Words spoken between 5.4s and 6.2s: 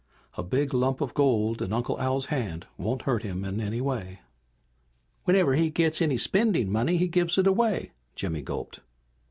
he gets any